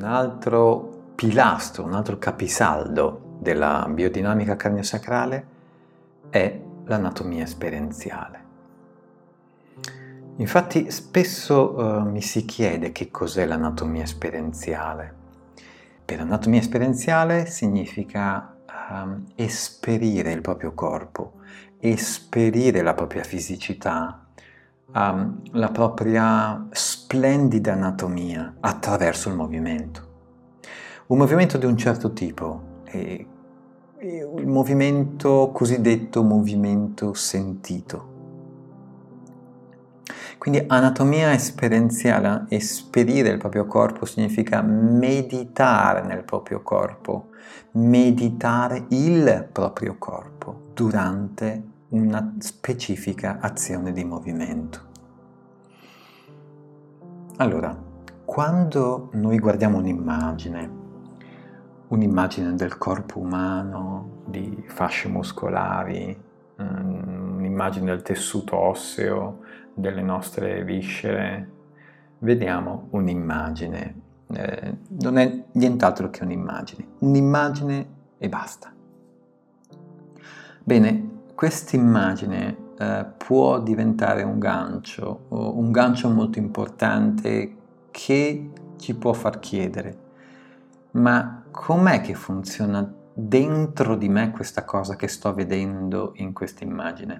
un 0.00 0.06
altro 0.06 1.12
pilastro, 1.14 1.84
un 1.84 1.92
altro 1.92 2.16
capisaldo 2.16 3.36
della 3.38 3.86
biodinamica 3.90 4.56
cardiosacrale 4.56 5.46
è 6.30 6.58
l'anatomia 6.86 7.42
esperienziale. 7.42 8.38
Infatti 10.36 10.90
spesso 10.90 11.74
uh, 11.74 12.00
mi 12.00 12.22
si 12.22 12.46
chiede 12.46 12.92
che 12.92 13.10
cos'è 13.10 13.44
l'anatomia 13.44 14.04
esperienziale. 14.04 15.14
Per 16.02 16.16
l'anatomia 16.16 16.60
esperienziale 16.60 17.44
significa 17.44 18.56
um, 18.90 19.26
esperire 19.34 20.32
il 20.32 20.40
proprio 20.40 20.72
corpo, 20.72 21.34
esperire 21.78 22.80
la 22.80 22.94
propria 22.94 23.22
fisicità, 23.22 24.24
um, 24.94 25.42
la 25.52 25.68
propria 25.68 26.68
splendida 27.10 27.72
anatomia 27.72 28.54
attraverso 28.60 29.30
il 29.30 29.34
movimento. 29.34 30.06
Un 31.06 31.18
movimento 31.18 31.58
di 31.58 31.66
un 31.66 31.76
certo 31.76 32.12
tipo, 32.12 32.62
e, 32.84 33.26
e 33.98 34.28
il 34.36 34.46
movimento 34.46 35.50
cosiddetto 35.52 36.22
movimento 36.22 37.12
sentito. 37.14 38.18
Quindi 40.38 40.62
anatomia 40.68 41.32
esperienziale, 41.32 42.44
esperire 42.48 43.30
il 43.30 43.38
proprio 43.38 43.66
corpo 43.66 44.04
significa 44.04 44.62
meditare 44.62 46.02
nel 46.02 46.22
proprio 46.22 46.62
corpo, 46.62 47.30
meditare 47.72 48.84
il 48.90 49.48
proprio 49.50 49.96
corpo 49.98 50.70
durante 50.74 51.62
una 51.88 52.36
specifica 52.38 53.38
azione 53.40 53.90
di 53.92 54.04
movimento. 54.04 54.89
Allora, 57.40 57.74
quando 58.26 59.08
noi 59.12 59.38
guardiamo 59.38 59.78
un'immagine, 59.78 60.70
un'immagine 61.88 62.54
del 62.54 62.76
corpo 62.76 63.18
umano, 63.18 64.24
di 64.26 64.62
fasce 64.66 65.08
muscolari, 65.08 66.14
mm, 66.60 67.38
un'immagine 67.38 67.86
del 67.86 68.02
tessuto 68.02 68.58
osseo, 68.58 69.38
delle 69.72 70.02
nostre 70.02 70.62
viscere, 70.64 71.50
vediamo 72.18 72.88
un'immagine. 72.90 74.00
Eh, 74.34 74.76
non 75.00 75.16
è 75.16 75.44
nient'altro 75.52 76.10
che 76.10 76.22
un'immagine. 76.22 76.86
Un'immagine 76.98 77.86
e 78.18 78.28
basta. 78.28 78.70
Bene, 80.62 81.08
questa 81.34 81.74
immagine 81.74 82.59
eh, 82.80 83.04
può 83.18 83.60
diventare 83.60 84.22
un 84.22 84.38
gancio, 84.38 85.26
un 85.28 85.70
gancio 85.70 86.08
molto 86.08 86.38
importante 86.38 87.56
che 87.90 88.50
ci 88.78 88.94
può 88.94 89.12
far 89.12 89.38
chiedere, 89.38 89.98
ma 90.92 91.44
com'è 91.50 92.00
che 92.00 92.14
funziona 92.14 92.90
dentro 93.12 93.96
di 93.96 94.08
me 94.08 94.30
questa 94.30 94.64
cosa 94.64 94.96
che 94.96 95.08
sto 95.08 95.34
vedendo 95.34 96.12
in 96.14 96.32
questa 96.32 96.64
immagine? 96.64 97.18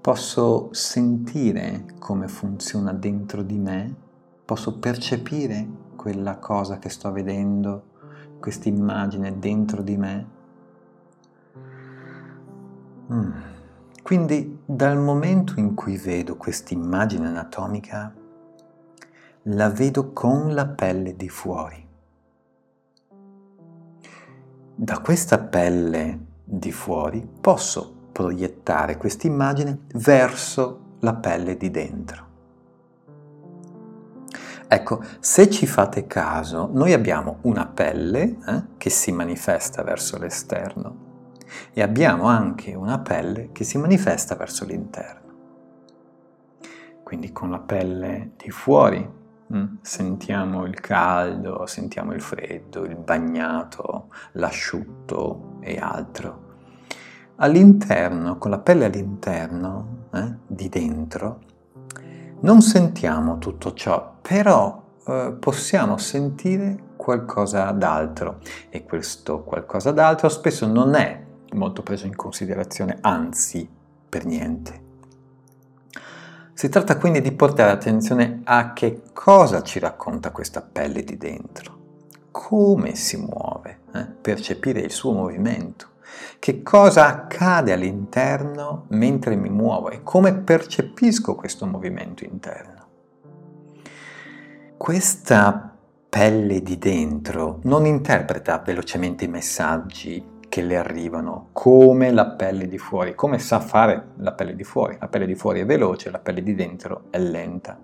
Posso 0.00 0.68
sentire 0.70 1.86
come 1.98 2.28
funziona 2.28 2.92
dentro 2.92 3.42
di 3.42 3.58
me? 3.58 3.94
Posso 4.44 4.78
percepire 4.78 5.66
quella 5.96 6.36
cosa 6.36 6.78
che 6.78 6.88
sto 6.88 7.10
vedendo, 7.10 7.82
questa 8.38 8.68
immagine 8.68 9.40
dentro 9.40 9.82
di 9.82 9.96
me? 9.96 10.26
Mm. 13.12 13.58
Quindi 14.02 14.62
dal 14.64 14.98
momento 14.98 15.54
in 15.56 15.74
cui 15.74 15.96
vedo 15.96 16.36
questa 16.36 16.74
immagine 16.74 17.28
anatomica, 17.28 18.12
la 19.44 19.68
vedo 19.68 20.12
con 20.12 20.54
la 20.54 20.66
pelle 20.66 21.16
di 21.16 21.28
fuori. 21.28 21.88
Da 24.74 24.98
questa 25.00 25.38
pelle 25.38 26.26
di 26.42 26.72
fuori 26.72 27.28
posso 27.40 27.94
proiettare 28.12 28.96
questa 28.96 29.26
immagine 29.26 29.80
verso 29.94 30.96
la 31.00 31.14
pelle 31.14 31.56
di 31.56 31.70
dentro. 31.70 32.28
Ecco, 34.66 35.02
se 35.18 35.50
ci 35.50 35.66
fate 35.66 36.06
caso, 36.06 36.70
noi 36.72 36.92
abbiamo 36.92 37.38
una 37.42 37.66
pelle 37.66 38.36
eh, 38.46 38.62
che 38.76 38.88
si 38.88 39.10
manifesta 39.10 39.82
verso 39.82 40.16
l'esterno 40.16 41.09
e 41.72 41.82
abbiamo 41.82 42.24
anche 42.24 42.74
una 42.74 42.98
pelle 42.98 43.50
che 43.52 43.64
si 43.64 43.78
manifesta 43.78 44.34
verso 44.34 44.64
l'interno. 44.64 45.18
Quindi 47.02 47.32
con 47.32 47.50
la 47.50 47.58
pelle 47.58 48.32
di 48.36 48.50
fuori 48.50 49.04
mm, 49.52 49.64
sentiamo 49.80 50.64
il 50.64 50.78
caldo, 50.78 51.66
sentiamo 51.66 52.12
il 52.12 52.20
freddo, 52.20 52.84
il 52.84 52.96
bagnato, 52.96 54.08
l'asciutto 54.32 55.56
e 55.60 55.76
altro. 55.78 56.48
All'interno, 57.36 58.38
con 58.38 58.50
la 58.50 58.58
pelle 58.58 58.84
all'interno, 58.84 60.06
eh, 60.12 60.36
di 60.46 60.68
dentro, 60.68 61.40
non 62.42 62.60
sentiamo 62.62 63.38
tutto 63.38 63.72
ciò, 63.72 64.18
però 64.20 64.82
eh, 65.06 65.36
possiamo 65.38 65.96
sentire 65.96 66.90
qualcosa 66.96 67.70
d'altro 67.72 68.38
e 68.68 68.84
questo 68.84 69.42
qualcosa 69.42 69.90
d'altro 69.90 70.28
spesso 70.28 70.66
non 70.66 70.94
è 70.94 71.28
molto 71.52 71.82
preso 71.82 72.06
in 72.06 72.16
considerazione, 72.16 72.98
anzi 73.00 73.68
per 74.08 74.24
niente. 74.24 74.88
Si 76.52 76.68
tratta 76.68 76.98
quindi 76.98 77.22
di 77.22 77.32
portare 77.32 77.70
attenzione 77.70 78.42
a 78.44 78.72
che 78.72 79.02
cosa 79.12 79.62
ci 79.62 79.78
racconta 79.78 80.30
questa 80.30 80.60
pelle 80.60 81.02
di 81.02 81.16
dentro, 81.16 81.78
come 82.30 82.94
si 82.96 83.16
muove, 83.16 83.80
eh? 83.94 84.04
percepire 84.04 84.80
il 84.80 84.90
suo 84.90 85.12
movimento, 85.12 85.88
che 86.38 86.62
cosa 86.62 87.06
accade 87.06 87.72
all'interno 87.72 88.84
mentre 88.88 89.36
mi 89.36 89.48
muovo 89.48 89.88
e 89.90 90.02
come 90.02 90.34
percepisco 90.34 91.34
questo 91.34 91.66
movimento 91.66 92.24
interno. 92.24 92.78
Questa 94.76 95.76
pelle 96.10 96.60
di 96.62 96.76
dentro 96.76 97.60
non 97.62 97.86
interpreta 97.86 98.58
velocemente 98.58 99.24
i 99.24 99.28
messaggi 99.28 100.38
che 100.50 100.60
le 100.62 100.76
arrivano, 100.76 101.48
come 101.52 102.10
la 102.10 102.26
pelle 102.26 102.66
di 102.66 102.76
fuori, 102.76 103.14
come 103.14 103.38
sa 103.38 103.60
fare 103.60 104.08
la 104.16 104.32
pelle 104.32 104.54
di 104.54 104.64
fuori. 104.64 104.96
La 105.00 105.06
pelle 105.06 105.24
di 105.24 105.36
fuori 105.36 105.60
è 105.60 105.64
veloce, 105.64 106.10
la 106.10 106.18
pelle 106.18 106.42
di 106.42 106.54
dentro 106.54 107.04
è 107.08 107.18
lenta. 107.18 107.78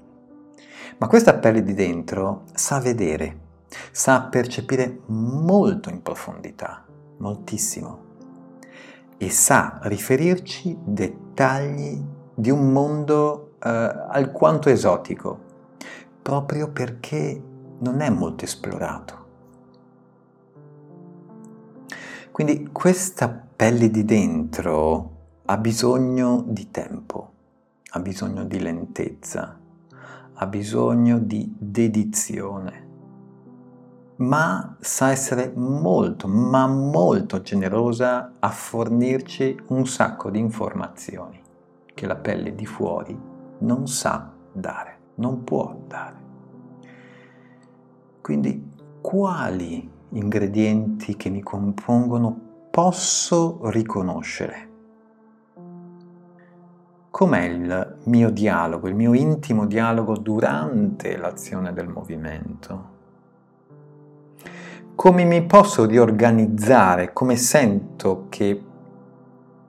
Ma 0.99 1.07
questa 1.07 1.35
pelle 1.35 1.63
di 1.63 1.75
dentro 1.75 2.43
sa 2.53 2.81
vedere, 2.81 3.39
sa 3.93 4.23
percepire 4.23 5.01
molto 5.07 5.91
in 5.91 6.03
profondità, 6.03 6.85
moltissimo, 7.19 8.05
e 9.17 9.31
sa 9.31 9.79
riferirci 9.83 10.77
dettagli 10.83 12.03
di 12.35 12.51
un 12.51 12.73
mondo 12.73 13.53
eh, 13.63 13.69
alquanto 13.69 14.69
esotico, 14.69 15.39
proprio 16.21 16.69
perché 16.71 17.41
non 17.79 18.01
è 18.01 18.11
molto 18.11 18.45
esplorato. 18.45 19.26
Quindi 22.37 22.69
questa 22.71 23.31
pelle 23.31 23.91
di 23.91 24.05
dentro 24.05 25.41
ha 25.47 25.57
bisogno 25.57 26.45
di 26.47 26.71
tempo, 26.71 27.33
ha 27.93 27.99
bisogno 28.01 28.45
di 28.45 28.61
lentezza, 28.61 29.59
ha 30.35 30.47
bisogno 30.47 31.19
di 31.19 31.51
dedizione, 31.59 32.89
ma 34.17 34.77
sa 34.79 35.13
essere 35.13 35.51
molto, 35.57 36.29
ma 36.29 36.67
molto 36.67 37.41
generosa 37.41 38.33
a 38.39 38.51
fornirci 38.51 39.59
un 39.69 39.87
sacco 39.87 40.29
di 40.29 40.39
informazioni 40.39 41.41
che 41.95 42.07
la 42.07 42.17
pelle 42.17 42.55
di 42.55 42.67
fuori 42.67 43.19
non 43.61 43.89
sa 43.89 44.31
dare, 44.53 44.99
non 45.15 45.43
può 45.43 45.75
dare. 45.87 46.17
Quindi 48.21 48.75
quali 49.01 49.95
ingredienti 50.11 51.17
che 51.17 51.31
mi 51.31 51.43
compongono 51.43 52.69
posso 52.71 53.61
riconoscere? 53.71 54.69
Com'è 57.11 57.45
il 57.45 57.97
mio 58.05 58.31
dialogo, 58.31 58.89
il 58.89 58.95
mio 58.95 59.15
intimo 59.15 59.67
dialogo 59.67 60.19
durante 60.19 61.17
l'azione 61.17 61.73
del 61.73 61.89
movimento? 61.89 62.95
Come 64.95 65.25
mi 65.25 65.45
posso 65.47 65.87
riorganizzare? 65.87 67.13
Come 67.13 67.37
sento 67.37 68.27
che 68.29 68.63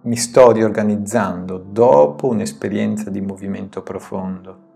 mi 0.02 0.16
sto 0.16 0.52
riorganizzando 0.52 1.58
dopo 1.58 2.28
un'esperienza 2.28 3.10
di 3.10 3.22
movimento 3.22 3.82
profondo? 3.82 4.67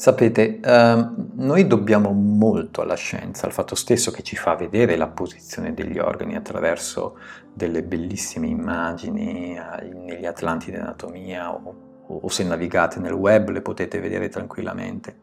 Sapete, 0.00 0.60
eh, 0.60 1.08
noi 1.34 1.66
dobbiamo 1.66 2.10
molto 2.12 2.80
alla 2.80 2.94
scienza, 2.94 3.44
al 3.44 3.52
fatto 3.52 3.74
stesso 3.74 4.10
che 4.10 4.22
ci 4.22 4.34
fa 4.34 4.54
vedere 4.54 4.96
la 4.96 5.08
posizione 5.08 5.74
degli 5.74 5.98
organi 5.98 6.36
attraverso 6.36 7.18
delle 7.52 7.82
bellissime 7.82 8.46
immagini 8.46 9.58
eh, 9.58 9.92
negli 9.92 10.24
atlanti 10.24 10.70
di 10.70 10.78
anatomia 10.78 11.52
o, 11.52 11.74
o 12.06 12.28
se 12.30 12.44
navigate 12.44 12.98
nel 12.98 13.12
web 13.12 13.50
le 13.50 13.60
potete 13.60 14.00
vedere 14.00 14.30
tranquillamente. 14.30 15.16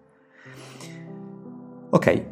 Ok, 1.89 2.23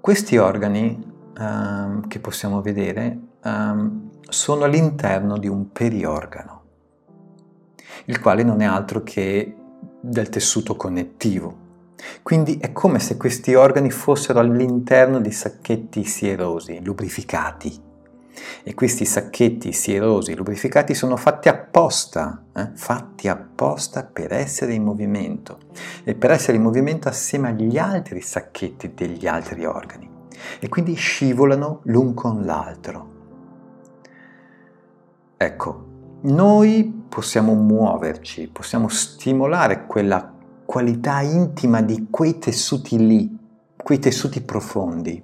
questi 0.00 0.38
organi 0.38 1.00
um, 1.38 2.08
che 2.08 2.18
possiamo 2.18 2.60
vedere 2.60 3.16
um, 3.44 4.10
sono 4.28 4.64
all'interno 4.64 5.38
di 5.38 5.46
un 5.46 5.70
periorgano, 5.70 6.62
il 8.06 8.18
quale 8.18 8.42
non 8.42 8.62
è 8.62 8.64
altro 8.64 9.04
che 9.04 9.58
del 10.02 10.28
tessuto 10.28 10.74
connettivo. 10.74 11.70
Quindi 12.22 12.58
è 12.58 12.72
come 12.72 12.98
se 12.98 13.16
questi 13.16 13.54
organi 13.54 13.90
fossero 13.90 14.40
all'interno 14.40 15.20
di 15.20 15.30
sacchetti 15.30 16.02
sierosi, 16.04 16.82
lubrificati. 16.82 17.90
E 18.64 18.74
questi 18.74 19.04
sacchetti 19.04 19.72
sierosi, 19.72 20.34
lubrificati, 20.34 20.94
sono 20.94 21.16
fatti 21.16 21.48
apposta, 21.48 22.44
eh? 22.54 22.70
fatti 22.74 23.28
apposta 23.28 24.04
per 24.04 24.32
essere 24.32 24.72
in 24.74 24.82
movimento 24.82 25.58
e 26.02 26.14
per 26.14 26.32
essere 26.32 26.56
in 26.56 26.62
movimento 26.62 27.08
assieme 27.08 27.50
agli 27.50 27.78
altri 27.78 28.20
sacchetti 28.20 28.94
degli 28.94 29.26
altri 29.26 29.64
organi 29.64 30.10
e 30.58 30.68
quindi 30.68 30.94
scivolano 30.94 31.80
l'un 31.84 32.14
con 32.14 32.44
l'altro. 32.44 33.10
Ecco, 35.36 35.91
noi 36.22 37.04
possiamo 37.08 37.54
muoverci, 37.54 38.48
possiamo 38.48 38.88
stimolare 38.88 39.86
quella 39.86 40.32
qualità 40.64 41.20
intima 41.20 41.82
di 41.82 42.08
quei 42.10 42.38
tessuti 42.38 42.96
lì, 42.96 43.38
quei 43.76 43.98
tessuti 43.98 44.40
profondi, 44.40 45.22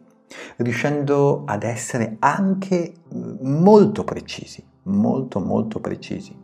riuscendo 0.56 1.44
ad 1.46 1.62
essere 1.62 2.16
anche 2.18 2.94
molto 3.42 4.04
precisi, 4.04 4.64
molto 4.84 5.40
molto 5.40 5.80
precisi. 5.80 6.36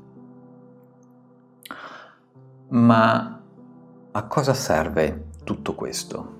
Ma 2.68 3.42
a 4.12 4.26
cosa 4.26 4.54
serve 4.54 5.26
tutto 5.44 5.74
questo? 5.74 6.32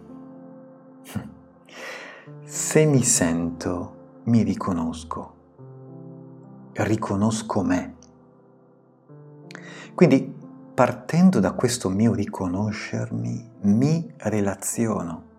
Se 2.44 2.84
mi 2.84 3.02
sento, 3.02 4.20
mi 4.24 4.42
riconosco, 4.42 5.34
riconosco 6.72 7.62
me. 7.62 7.93
Quindi 9.94 10.34
partendo 10.74 11.38
da 11.38 11.52
questo 11.52 11.88
mio 11.88 12.14
riconoscermi, 12.14 13.50
mi 13.62 14.12
relaziono. 14.16 15.32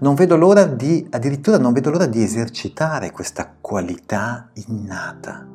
Non 0.00 0.14
vedo 0.14 0.36
l'ora 0.36 0.66
di, 0.66 1.06
addirittura 1.10 1.58
non 1.58 1.72
vedo 1.72 1.90
l'ora 1.90 2.06
di 2.06 2.22
esercitare 2.22 3.10
questa 3.10 3.52
qualità 3.60 4.50
innata. 4.66 5.48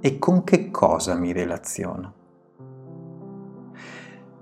E 0.00 0.18
con 0.18 0.44
che 0.44 0.70
cosa 0.70 1.14
mi 1.14 1.32
relaziono? 1.32 2.12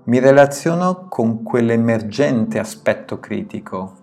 Mi 0.05 0.19
relaziono 0.19 1.07
con 1.07 1.43
quell'emergente 1.43 2.59
aspetto 2.59 3.21
critico, 3.21 3.93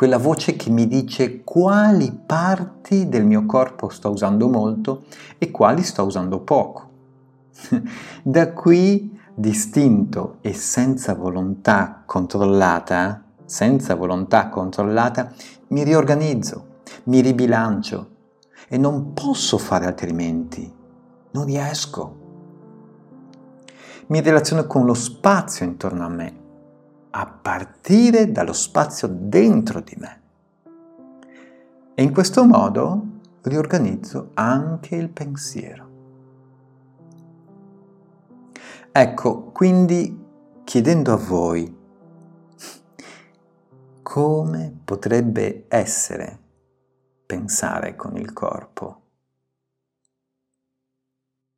quella 0.00 0.16
voce 0.16 0.56
che 0.56 0.70
mi 0.70 0.86
dice 0.86 1.44
quali 1.44 2.10
parti 2.10 3.10
del 3.10 3.26
mio 3.26 3.44
corpo 3.44 3.90
sto 3.90 4.08
usando 4.08 4.48
molto 4.48 5.02
e 5.36 5.50
quali 5.50 5.82
sto 5.82 6.04
usando 6.04 6.40
poco. 6.40 6.88
da 8.24 8.50
qui, 8.54 9.20
distinto 9.34 10.38
e 10.40 10.54
senza 10.54 11.14
volontà 11.14 12.02
controllata, 12.06 13.24
senza 13.44 13.94
volontà 13.94 14.48
controllata, 14.48 15.34
mi 15.66 15.84
riorganizzo, 15.84 16.78
mi 17.04 17.20
ribilancio 17.20 18.10
e 18.70 18.78
non 18.78 19.12
posso 19.12 19.58
fare 19.58 19.84
altrimenti. 19.84 20.72
Non 21.32 21.44
riesco 21.44 22.16
mi 24.06 24.22
relaziono 24.22 24.66
con 24.66 24.86
lo 24.86 24.94
spazio 24.94 25.64
intorno 25.66 26.04
a 26.04 26.08
me, 26.08 26.34
a 27.10 27.26
partire 27.26 28.30
dallo 28.30 28.52
spazio 28.52 29.08
dentro 29.10 29.80
di 29.80 29.96
me. 29.98 30.20
E 31.94 32.02
in 32.02 32.12
questo 32.12 32.44
modo 32.44 33.18
riorganizzo 33.42 34.30
anche 34.34 34.96
il 34.96 35.08
pensiero. 35.08 35.88
Ecco, 38.92 39.44
quindi 39.52 40.26
chiedendo 40.64 41.12
a 41.12 41.16
voi 41.16 41.78
come 44.02 44.80
potrebbe 44.84 45.66
essere 45.68 46.38
pensare 47.24 47.94
con 47.94 48.16
il 48.16 48.32
corpo, 48.32 48.99